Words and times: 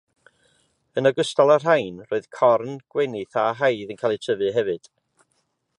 Yn 1.01 1.09
ogystal 1.09 1.51
â'r 1.55 1.65
rhain, 1.67 1.99
roedd 2.13 2.25
corn, 2.39 2.73
gwenith 2.95 3.39
a 3.45 3.45
haidd 3.61 3.95
yn 3.97 4.01
cael 4.05 4.17
eu 4.17 4.23
tyfu 4.29 4.53
hefyd. 4.57 4.91